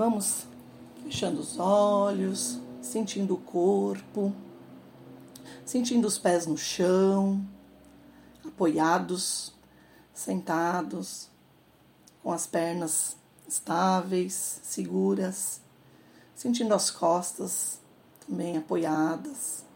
[0.00, 0.46] Vamos
[1.02, 4.34] fechando os olhos, sentindo o corpo,
[5.62, 7.46] sentindo os pés no chão,
[8.42, 9.52] apoiados,
[10.14, 11.28] sentados,
[12.22, 13.14] com as pernas
[13.46, 15.60] estáveis, seguras,
[16.34, 17.78] sentindo as costas
[18.26, 19.66] também apoiadas.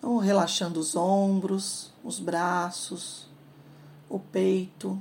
[0.00, 3.28] Vamos relaxando os ombros, os braços,
[4.08, 4.98] o peito.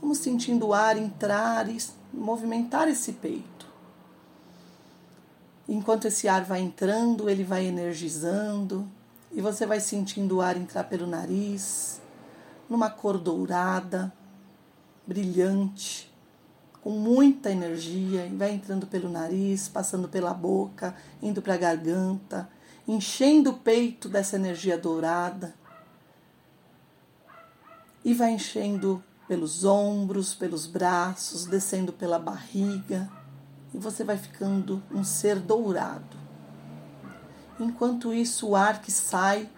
[0.00, 1.78] Vamos sentindo o ar entrar e
[2.12, 3.66] movimentar esse peito.
[5.68, 8.88] Enquanto esse ar vai entrando, ele vai energizando
[9.30, 12.00] e você vai sentindo o ar entrar pelo nariz,
[12.68, 14.12] numa cor dourada,
[15.06, 16.10] brilhante,
[16.80, 22.48] com muita energia, e vai entrando pelo nariz, passando pela boca, indo para a garganta,
[22.86, 25.54] enchendo o peito dessa energia dourada
[28.08, 33.08] e vai enchendo pelos ombros, pelos braços, descendo pela barriga
[33.74, 36.16] e você vai ficando um ser dourado.
[37.60, 39.48] Enquanto isso, o ar que sai,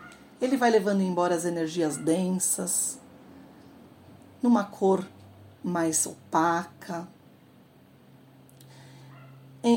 [0.41, 2.99] ele vai levando embora as energias densas,
[4.43, 5.07] numa cor
[5.63, 7.07] mais opaca.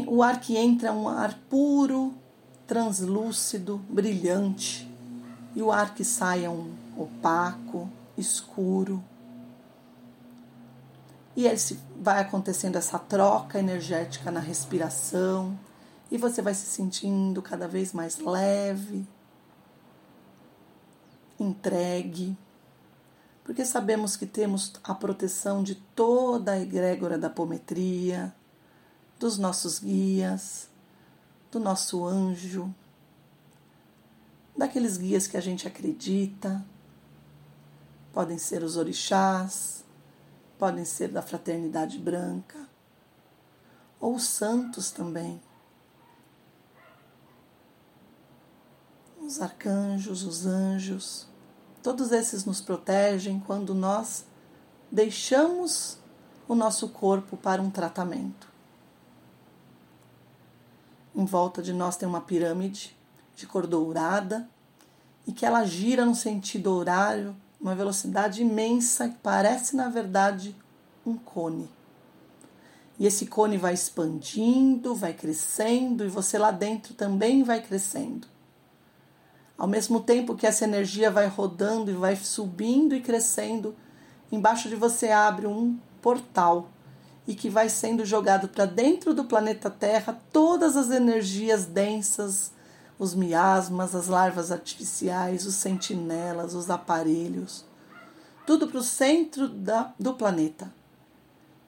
[0.08, 2.14] O ar que entra é um ar puro,
[2.66, 4.89] translúcido, brilhante,
[5.53, 9.03] e o ar que sai é um opaco, escuro.
[11.36, 15.58] E esse, vai acontecendo essa troca energética na respiração,
[16.12, 19.08] e você vai se sentindo cada vez mais leve,
[21.39, 22.38] entregue,
[23.44, 28.34] porque sabemos que temos a proteção de toda a egrégora da apometria,
[29.20, 30.70] dos nossos guias,
[31.52, 32.73] do nosso anjo,
[34.56, 36.64] daqueles guias que a gente acredita,
[38.14, 39.84] podem ser os orixás,
[40.64, 42.69] podem ser da fraternidade branca,
[44.00, 45.42] ou os santos também.
[49.22, 51.27] Os arcanjos, os anjos,
[51.82, 54.23] todos esses nos protegem quando nós
[54.89, 55.98] deixamos
[56.48, 58.48] o nosso corpo para um tratamento.
[61.14, 62.98] Em volta de nós tem uma pirâmide
[63.36, 64.49] de cor dourada
[65.27, 70.55] e que ela gira no sentido horário uma velocidade imensa que parece, na verdade,
[71.05, 71.69] um cone.
[72.99, 78.27] E esse cone vai expandindo, vai crescendo e você lá dentro também vai crescendo.
[79.58, 83.75] Ao mesmo tempo que essa energia vai rodando e vai subindo e crescendo,
[84.31, 86.69] embaixo de você abre um portal
[87.27, 92.52] e que vai sendo jogado para dentro do planeta Terra todas as energias densas,
[92.99, 97.65] os miasmas, as larvas artificiais, os sentinelas, os aparelhos,
[98.45, 100.71] tudo para o centro da, do planeta.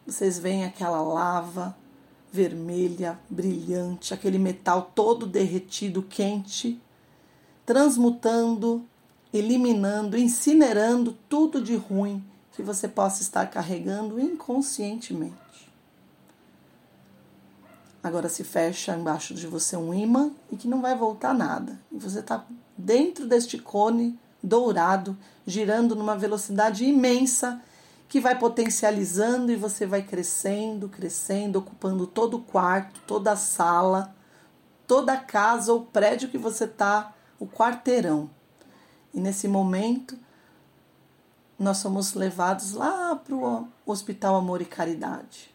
[0.05, 1.75] Vocês veem aquela lava
[2.31, 6.79] vermelha, brilhante, aquele metal todo derretido, quente,
[7.65, 8.85] transmutando,
[9.33, 15.35] eliminando, incinerando tudo de ruim que você possa estar carregando inconscientemente.
[18.03, 21.79] Agora se fecha embaixo de você um imã e que não vai voltar nada.
[21.91, 22.45] E você está
[22.77, 25.17] dentro deste cone dourado,
[25.47, 27.59] girando numa velocidade imensa
[28.07, 34.15] que vai potencializando e você vai crescendo, crescendo, ocupando todo o quarto, toda a sala,
[34.87, 38.29] toda a casa ou prédio que você está, o quarteirão.
[39.13, 40.17] E nesse momento,
[41.57, 45.53] nós somos levados lá para o Hospital Amor e Caridade.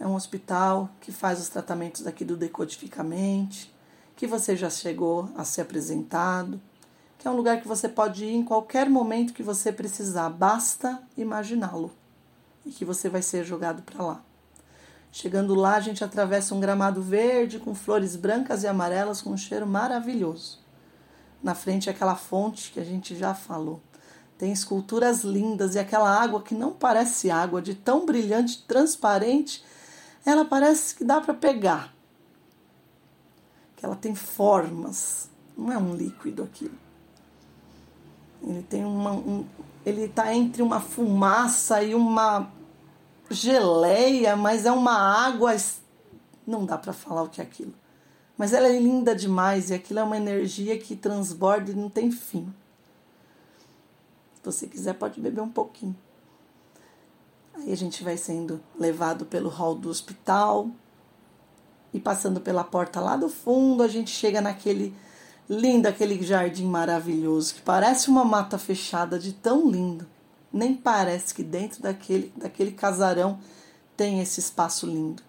[0.00, 3.72] É um hospital que faz os tratamentos aqui do Decodificamente,
[4.16, 6.60] que você já chegou a ser apresentado,
[7.22, 11.00] que é um lugar que você pode ir em qualquer momento que você precisar, basta
[11.16, 11.92] imaginá-lo
[12.66, 14.24] e que você vai ser jogado para lá.
[15.12, 19.36] Chegando lá, a gente atravessa um gramado verde com flores brancas e amarelas com um
[19.36, 20.58] cheiro maravilhoso.
[21.40, 23.80] Na frente é aquela fonte que a gente já falou.
[24.36, 29.64] Tem esculturas lindas e aquela água que não parece água, de tão brilhante, transparente
[30.26, 31.94] ela parece que dá para pegar.
[33.76, 36.82] Que ela tem formas, não é um líquido aquilo.
[38.42, 39.44] Ele tem uma, um,
[39.86, 42.50] ele está entre uma fumaça e uma
[43.30, 45.56] geleia, mas é uma água,
[46.46, 47.74] não dá para falar o que é aquilo.
[48.36, 52.10] Mas ela é linda demais e aquilo é uma energia que transborda e não tem
[52.10, 52.52] fim.
[54.34, 55.96] Se você quiser, pode beber um pouquinho.
[57.54, 60.68] Aí a gente vai sendo levado pelo hall do hospital
[61.92, 64.94] e passando pela porta lá do fundo, a gente chega naquele
[65.52, 70.06] lindo, aquele jardim maravilhoso que parece uma mata fechada de tão lindo.
[70.50, 73.38] Nem parece que dentro daquele, daquele casarão
[73.96, 75.22] tem esse espaço lindo.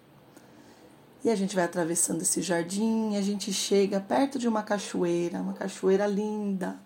[1.22, 5.54] E a gente vai atravessando esse jardim, a gente chega perto de uma cachoeira, uma
[5.54, 6.78] cachoeira linda,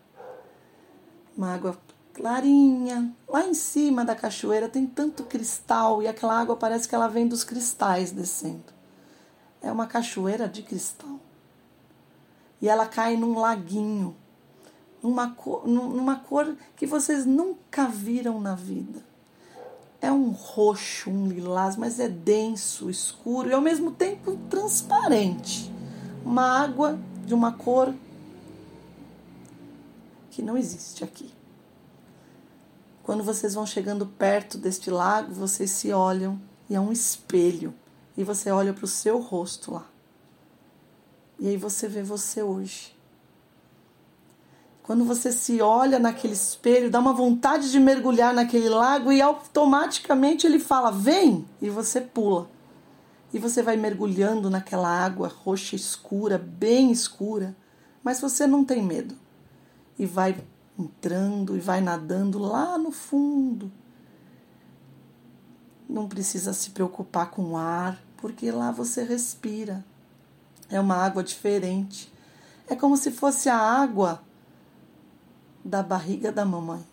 [1.37, 1.76] uma água
[2.14, 3.12] clarinha.
[3.29, 7.26] Lá em cima da cachoeira tem tanto cristal e aquela água parece que ela vem
[7.26, 8.73] dos cristais descendo.
[9.61, 11.20] É uma cachoeira de cristal.
[12.60, 14.16] E ela cai num laguinho,
[15.02, 19.06] numa cor, numa cor que vocês nunca viram na vida.
[20.00, 25.72] É um roxo, um lilás, mas é denso, escuro e ao mesmo tempo transparente.
[26.25, 27.94] Uma água de uma cor
[30.31, 31.32] que não existe aqui.
[33.02, 37.75] Quando vocês vão chegando perto deste lago, vocês se olham e é um espelho.
[38.16, 39.87] E você olha para o seu rosto lá.
[41.38, 42.96] E aí você vê você hoje.
[44.82, 50.46] Quando você se olha naquele espelho, dá uma vontade de mergulhar naquele lago e automaticamente
[50.46, 52.49] ele fala: "Vem!" e você pula.
[53.32, 57.55] E você vai mergulhando naquela água roxa escura, bem escura,
[58.02, 59.14] mas você não tem medo.
[59.99, 60.43] E vai
[60.79, 63.70] entrando e vai nadando lá no fundo.
[65.87, 69.84] Não precisa se preocupar com o ar, porque lá você respira.
[70.70, 72.12] É uma água diferente.
[72.69, 74.23] É como se fosse a água
[75.65, 76.87] da barriga da mamãe.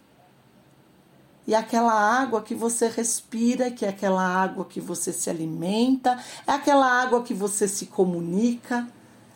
[1.48, 6.52] E aquela água que você respira, que é aquela água que você se alimenta, é
[6.52, 8.88] aquela água que você se comunica,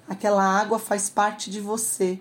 [0.07, 2.19] aquela água faz parte de você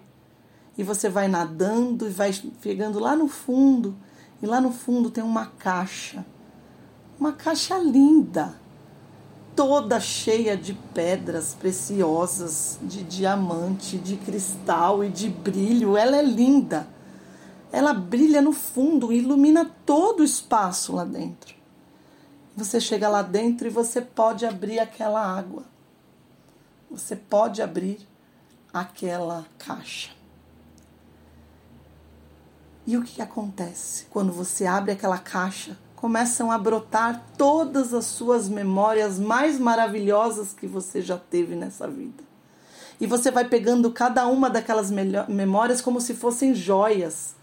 [0.78, 3.96] e você vai nadando e vai chegando lá no fundo,
[4.40, 6.24] e lá no fundo tem uma caixa.
[7.18, 8.54] Uma caixa linda,
[9.58, 15.96] toda cheia de pedras preciosas, de diamante, de cristal e de brilho.
[15.96, 16.86] Ela é linda.
[17.72, 21.56] Ela brilha no fundo e ilumina todo o espaço lá dentro.
[22.56, 25.64] Você chega lá dentro e você pode abrir aquela água.
[26.88, 27.98] Você pode abrir
[28.72, 30.12] aquela caixa.
[32.86, 34.06] E o que acontece?
[34.08, 40.64] Quando você abre aquela caixa, começam a brotar todas as suas memórias mais maravilhosas que
[40.64, 42.22] você já teve nessa vida.
[43.00, 47.34] E você vai pegando cada uma daquelas memórias como se fossem joias.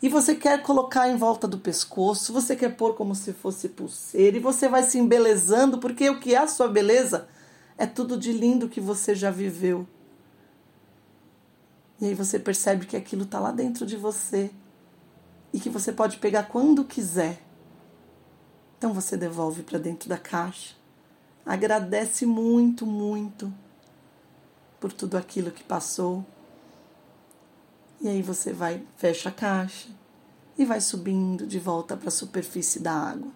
[0.00, 4.36] E você quer colocar em volta do pescoço, você quer pôr como se fosse pulseira,
[4.36, 7.26] e você vai se embelezando, porque o que é a sua beleza
[7.76, 9.84] é tudo de lindo que você já viveu.
[12.00, 14.52] E aí você percebe que aquilo está lá dentro de você
[15.52, 17.49] e que você pode pegar quando quiser.
[18.80, 20.74] Então você devolve para dentro da caixa.
[21.44, 23.52] Agradece muito, muito
[24.80, 26.24] por tudo aquilo que passou.
[28.00, 29.90] E aí você vai, fecha a caixa
[30.56, 33.30] e vai subindo de volta para a superfície da água.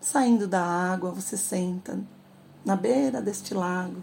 [0.00, 2.00] Saindo da água, você senta
[2.64, 4.02] na beira deste lago.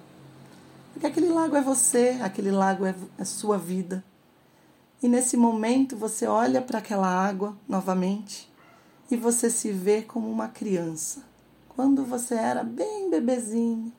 [0.94, 4.01] Porque aquele lago é você, aquele lago é a sua vida.
[5.04, 8.55] E nesse momento você olha para aquela água novamente
[9.10, 11.24] e você se vê como uma criança.
[11.69, 13.92] Quando você era bem bebezinho,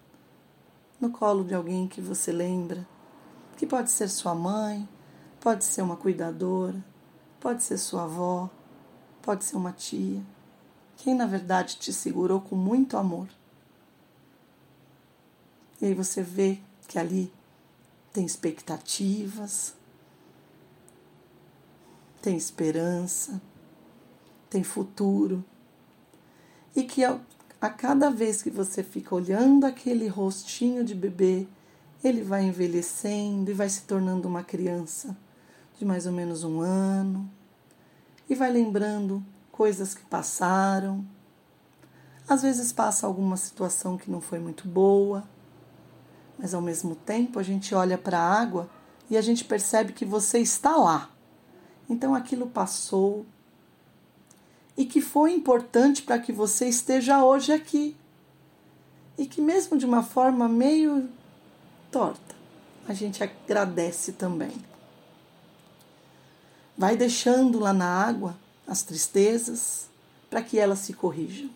[1.01, 2.87] no colo de alguém que você lembra,
[3.57, 4.89] que pode ser sua mãe,
[5.41, 6.83] pode ser uma cuidadora,
[7.39, 8.51] pode ser sua avó,
[9.23, 10.23] pode ser uma tia,
[10.97, 13.29] quem na verdade te segurou com muito amor.
[15.81, 16.59] E aí você vê
[16.89, 17.33] que ali
[18.13, 19.75] tem expectativas,
[22.23, 23.41] tem esperança,
[24.49, 25.45] tem futuro.
[26.75, 27.19] E que a,
[27.61, 31.47] a cada vez que você fica olhando aquele rostinho de bebê,
[32.03, 35.17] ele vai envelhecendo e vai se tornando uma criança
[35.79, 37.29] de mais ou menos um ano
[38.29, 41.05] e vai lembrando coisas que passaram.
[42.29, 45.25] Às vezes passa alguma situação que não foi muito boa,
[46.39, 48.69] mas ao mesmo tempo a gente olha para a água
[49.09, 51.11] e a gente percebe que você está lá.
[51.89, 53.25] Então aquilo passou
[54.77, 57.97] e que foi importante para que você esteja hoje aqui.
[59.17, 61.09] E que, mesmo de uma forma meio
[61.91, 62.35] torta,
[62.87, 64.53] a gente agradece também.
[66.77, 69.89] Vai deixando lá na água as tristezas
[70.29, 71.49] para que elas se corrijam.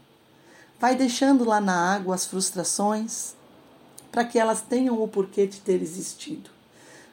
[0.78, 3.34] Vai deixando lá na água as frustrações
[4.10, 6.48] para que elas tenham o porquê de ter existido.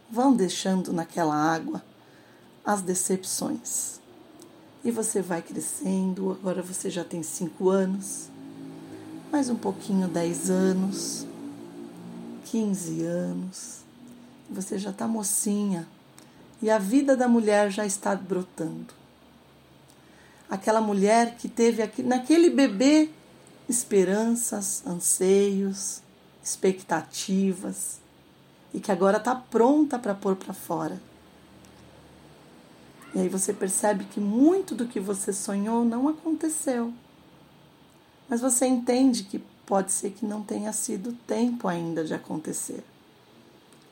[0.10, 1.84] Vão deixando naquela água
[2.64, 4.00] as decepções.
[4.88, 8.30] E você vai crescendo, agora você já tem cinco anos,
[9.30, 11.28] mais um pouquinho, dez anos,
[12.46, 13.80] quinze anos,
[14.50, 15.86] você já está mocinha
[16.62, 18.94] e a vida da mulher já está brotando.
[20.50, 23.10] Aquela mulher que teve naquele bebê
[23.68, 26.02] esperanças, anseios,
[26.42, 28.00] expectativas
[28.74, 30.98] e que agora está pronta para pôr para fora.
[33.16, 36.94] E aí você percebe que muito do que você sonhou não aconteceu.
[38.30, 42.84] Mas você entende que pode ser que não tenha sido tempo ainda de acontecer.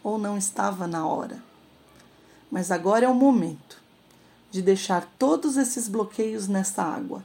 [0.03, 1.41] Ou não estava na hora.
[2.51, 3.81] Mas agora é o momento
[4.51, 7.23] de deixar todos esses bloqueios nessa água.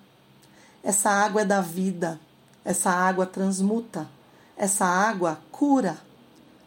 [0.83, 2.19] Essa água é da vida,
[2.65, 4.09] essa água transmuta,
[4.57, 5.99] essa água cura,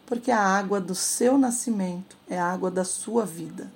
[0.06, 3.70] porque a água do seu nascimento é a água da sua vida.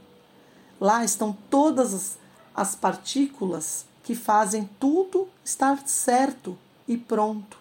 [0.81, 2.19] Lá estão todas as,
[2.55, 6.57] as partículas que fazem tudo estar certo
[6.87, 7.59] e pronto.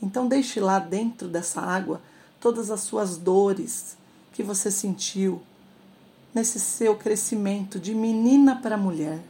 [0.00, 2.00] Então, deixe lá dentro dessa água
[2.40, 3.96] todas as suas dores
[4.32, 5.42] que você sentiu
[6.34, 9.20] nesse seu crescimento de menina para mulher,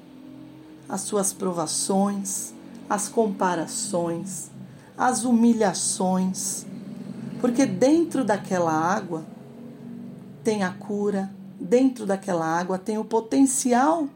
[0.89, 2.55] as suas provações,
[2.89, 4.51] as comparações,
[4.97, 6.65] as humilhações,
[7.41, 9.25] porque dentro daquela água
[10.45, 11.31] tem a cura,
[11.63, 14.09] dentro daquela água tem o potencial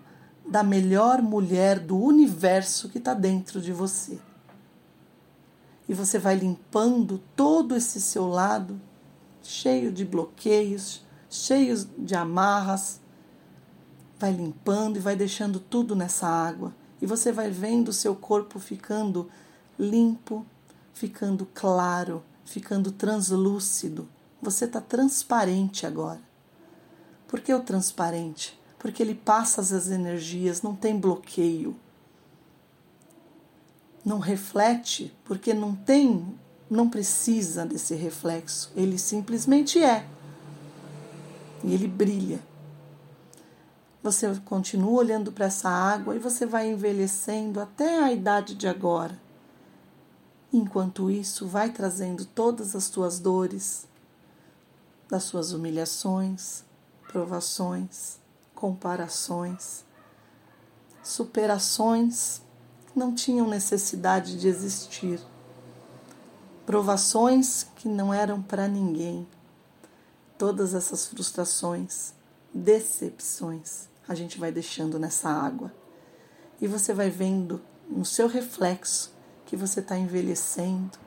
[0.46, 4.18] da melhor mulher do universo que está dentro de você.
[5.88, 8.80] E você vai limpando todo esse seu lado,
[9.42, 13.00] cheio de bloqueios, cheios de amarras,
[14.18, 16.74] vai limpando e vai deixando tudo nessa água.
[17.00, 19.28] E você vai vendo o seu corpo ficando
[19.78, 20.44] limpo,
[20.92, 24.08] ficando claro, ficando translúcido.
[24.42, 26.25] Você está transparente agora.
[27.26, 28.58] Por que o transparente?
[28.78, 31.76] Porque ele passa as energias, não tem bloqueio.
[34.04, 36.38] Não reflete, porque não tem,
[36.70, 38.70] não precisa desse reflexo.
[38.76, 40.06] Ele simplesmente é.
[41.64, 42.40] E ele brilha.
[44.02, 49.18] Você continua olhando para essa água e você vai envelhecendo até a idade de agora.
[50.52, 53.84] Enquanto isso, vai trazendo todas as suas dores,
[55.08, 56.64] das suas humilhações,
[57.08, 58.18] provações,
[58.54, 59.84] comparações,
[61.02, 62.42] superações
[62.94, 65.20] não tinham necessidade de existir,
[66.64, 69.26] provações que não eram para ninguém,
[70.38, 72.12] todas essas frustrações,
[72.52, 75.72] decepções, a gente vai deixando nessa água.
[76.60, 80.98] E você vai vendo no seu reflexo que você está envelhecendo,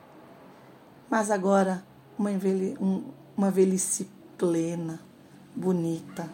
[1.10, 1.84] mas agora
[2.16, 3.04] uma, envelhe, um,
[3.36, 5.09] uma velhice plena
[5.54, 6.30] bonita,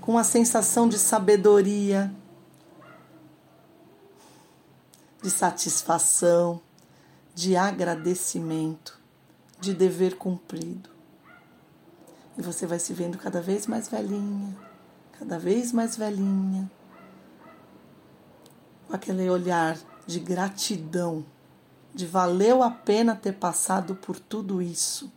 [0.00, 2.12] com a sensação de sabedoria,
[5.22, 6.60] de satisfação,
[7.34, 8.98] de agradecimento,
[9.60, 10.90] de dever cumprido.
[12.38, 14.56] E você vai se vendo cada vez mais velhinha,
[15.18, 16.70] cada vez mais velhinha,
[18.86, 21.24] com aquele olhar de gratidão,
[21.94, 25.12] de valeu a pena ter passado por tudo isso.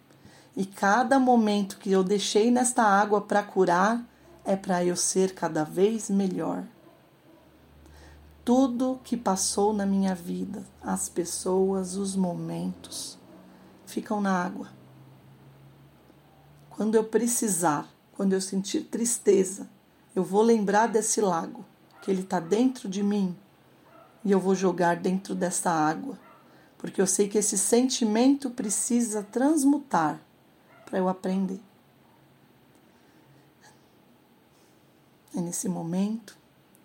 [0.55, 4.03] E cada momento que eu deixei nesta água para curar
[4.43, 6.63] é para eu ser cada vez melhor.
[8.43, 13.17] Tudo que passou na minha vida, as pessoas, os momentos,
[13.85, 14.69] ficam na água.
[16.71, 19.69] Quando eu precisar, quando eu sentir tristeza,
[20.15, 21.63] eu vou lembrar desse lago,
[22.01, 23.37] que ele está dentro de mim,
[24.25, 26.17] e eu vou jogar dentro dessa água,
[26.77, 30.19] porque eu sei que esse sentimento precisa transmutar
[30.89, 31.59] para eu aprender.
[35.35, 36.35] É nesse momento,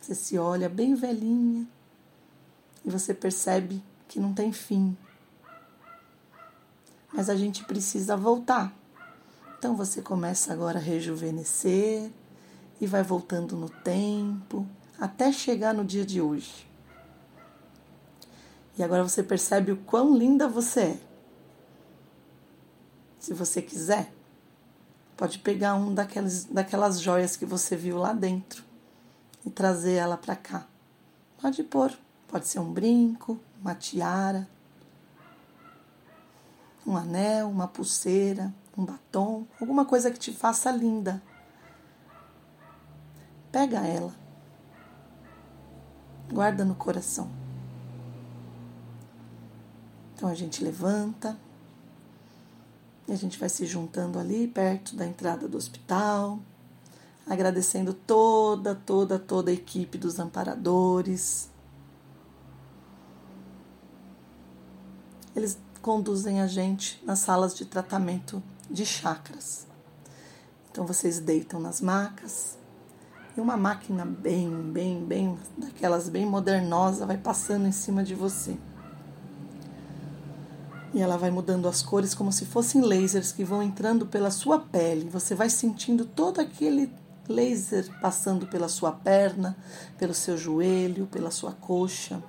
[0.00, 1.66] você se olha bem velhinha
[2.84, 4.96] e você percebe que não tem fim.
[7.12, 8.72] Mas a gente precisa voltar.
[9.58, 12.10] Então você começa agora a rejuvenescer
[12.78, 14.66] e vai voltando no tempo
[15.00, 16.68] até chegar no dia de hoje.
[18.76, 21.13] E agora você percebe o quão linda você é.
[23.24, 24.12] Se você quiser,
[25.16, 28.62] pode pegar um daquelas, daquelas joias que você viu lá dentro
[29.46, 30.66] e trazer ela para cá.
[31.40, 31.90] Pode pôr,
[32.28, 34.46] pode ser um brinco, uma tiara,
[36.86, 41.22] um anel, uma pulseira, um batom, alguma coisa que te faça linda.
[43.50, 44.12] Pega ela,
[46.30, 47.30] guarda no coração.
[50.14, 51.38] Então a gente levanta,
[53.12, 56.38] a gente vai se juntando ali perto da entrada do hospital,
[57.26, 61.50] agradecendo toda, toda, toda a equipe dos amparadores.
[65.36, 69.66] Eles conduzem a gente nas salas de tratamento de chakras.
[70.70, 72.56] Então vocês deitam nas macas
[73.36, 78.56] e uma máquina bem, bem, bem, daquelas bem modernosa vai passando em cima de você.
[80.94, 84.60] E ela vai mudando as cores como se fossem lasers que vão entrando pela sua
[84.60, 85.10] pele.
[85.10, 86.88] Você vai sentindo todo aquele
[87.28, 89.56] laser passando pela sua perna,
[89.98, 92.22] pelo seu joelho, pela sua coxa.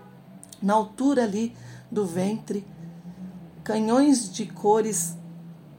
[0.63, 1.55] Na altura ali
[1.91, 2.65] do ventre,
[3.63, 5.15] canhões de cores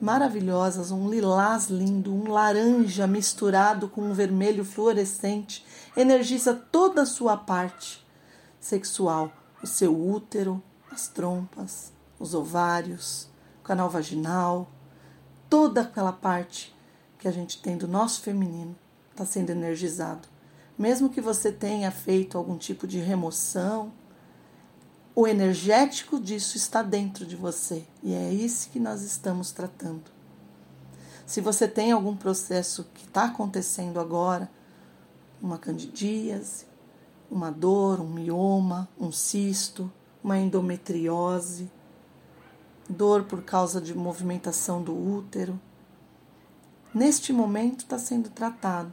[0.01, 5.65] maravilhosas, um lilás lindo, um laranja misturado com um vermelho fluorescente,
[5.97, 8.07] energiza toda a sua parte
[8.61, 13.29] sexual, o seu útero, as trompas, os ovários,
[13.61, 14.71] o canal vaginal,
[15.49, 16.75] toda aquela parte
[17.19, 18.77] que a gente tem do nosso feminino
[19.11, 20.29] está sendo energizado.
[20.79, 23.93] Mesmo que você tenha feito algum tipo de remoção,
[25.15, 30.05] o energético disso está dentro de você e é isso que nós estamos tratando.
[31.25, 34.51] Se você tem algum processo que está acontecendo agora,
[35.41, 36.67] uma candidíase,
[37.31, 39.91] uma dor, um mioma, um cisto,
[40.23, 41.71] uma endometriose,
[42.89, 45.59] dor por causa de movimentação do útero,
[46.95, 48.93] neste momento está sendo tratado.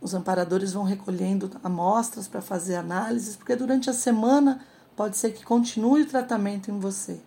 [0.00, 4.64] Os amparadores vão recolhendo amostras para fazer análises, porque durante a semana
[4.96, 7.20] pode ser que continue o tratamento em você.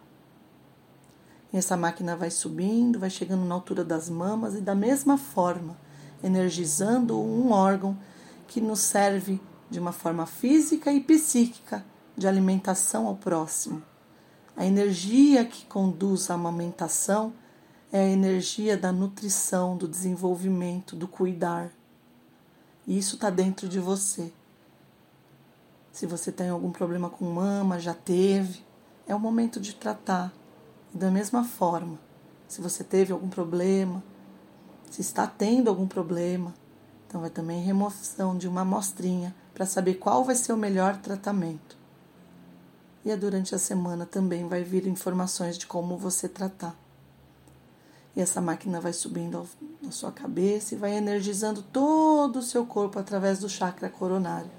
[1.53, 5.75] E essa máquina vai subindo, vai chegando na altura das mamas e da mesma forma,
[6.23, 7.97] energizando um órgão
[8.47, 11.83] que nos serve de uma forma física e psíquica
[12.17, 13.90] de alimentação ao próximo.
[14.61, 17.33] A energia que conduz à amamentação
[17.91, 21.71] é a energia da nutrição, do desenvolvimento, do cuidar.
[22.85, 24.31] E isso está dentro de você.
[25.91, 28.63] Se você tem algum problema com mama, já teve,
[29.07, 30.31] é o momento de tratar.
[30.93, 31.97] E da mesma forma,
[32.47, 34.03] se você teve algum problema,
[34.91, 36.53] se está tendo algum problema,
[37.07, 41.80] então vai também remoção de uma amostrinha para saber qual vai ser o melhor tratamento.
[43.03, 46.75] E durante a semana também vai vir informações de como você tratar.
[48.15, 49.47] E essa máquina vai subindo
[49.81, 54.51] na sua cabeça e vai energizando todo o seu corpo através do chakra coronário.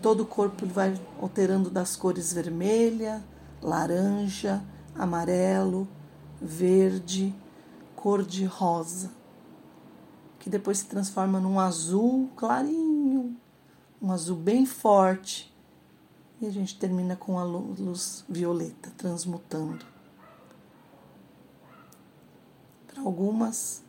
[0.00, 3.22] Todo o corpo vai alterando das cores vermelha,
[3.60, 4.62] laranja,
[4.94, 5.88] amarelo,
[6.40, 7.34] verde,
[7.96, 9.10] cor de rosa,
[10.38, 13.36] que depois se transforma num azul clarinho,
[14.00, 15.52] um azul bem forte.
[16.40, 19.84] E a gente termina com a luz violeta transmutando.
[23.04, 23.82] algumas,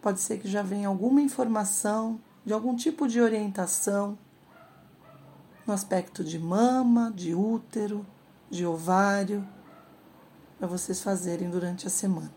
[0.00, 4.18] pode ser que já venha alguma informação de algum tipo de orientação
[5.66, 8.06] no aspecto de mama, de útero,
[8.50, 9.46] de ovário,
[10.58, 12.32] para vocês fazerem durante a semana.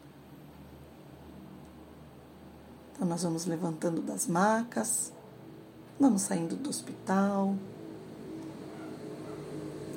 [2.94, 5.14] Então, nós vamos levantando das macas,
[6.00, 7.56] vamos saindo do hospital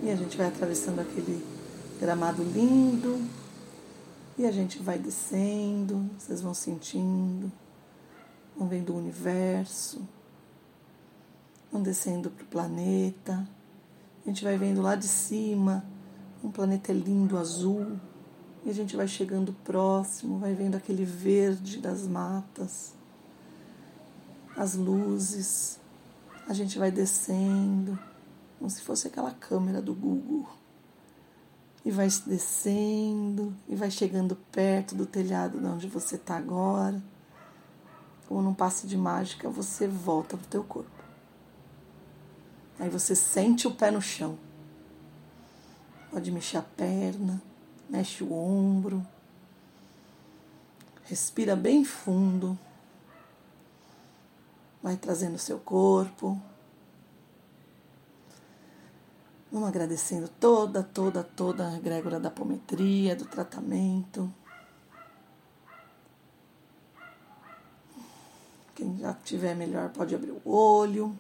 [0.03, 1.45] e a gente vai atravessando aquele
[2.01, 3.23] gramado lindo
[4.39, 7.53] e a gente vai descendo, vocês vão sentindo,
[8.57, 10.01] vão vendo o universo,
[11.71, 13.47] vão descendo para o planeta.
[14.25, 15.85] A gente vai vendo lá de cima
[16.43, 17.99] um planeta lindo, azul,
[18.65, 22.95] e a gente vai chegando próximo, vai vendo aquele verde das matas,
[24.57, 25.79] as luzes.
[26.49, 27.99] A gente vai descendo,
[28.61, 30.47] como se fosse aquela câmera do Google
[31.83, 37.03] e vai descendo e vai chegando perto do telhado de onde você está agora.
[38.29, 40.91] Como num passe de mágica, você volta para o teu corpo.
[42.79, 44.39] Aí você sente o pé no chão.
[46.11, 47.41] Pode mexer a perna,
[47.89, 49.05] mexe o ombro.
[51.05, 52.59] Respira bem fundo.
[54.83, 56.39] Vai trazendo o seu corpo
[59.53, 64.33] Vamos agradecendo toda, toda, toda a egrégora da apometria, do tratamento.
[68.77, 71.19] Quem já tiver melhor pode abrir o olho.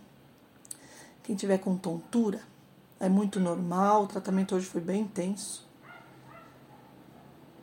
[1.24, 2.40] Quem tiver com tontura,
[3.00, 4.04] é muito normal.
[4.04, 5.68] O tratamento hoje foi bem intenso.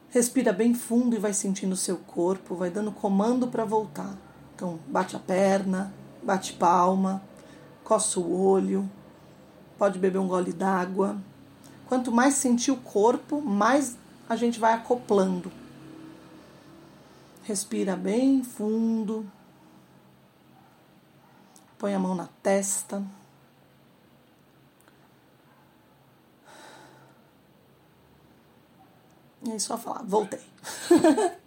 [0.10, 4.17] Respira bem fundo e vai sentindo o seu corpo, vai dando comando para voltar.
[4.53, 7.21] Então, bate a perna, bate palma,
[7.84, 8.89] coça o olho,
[9.78, 11.18] pode beber um gole d'água.
[11.88, 15.52] Quanto mais sentir o corpo, mais a gente vai acoplando.
[17.44, 19.26] Respira bem fundo.
[21.78, 23.04] Põe a mão na testa.
[29.44, 30.42] E aí só falar, voltei.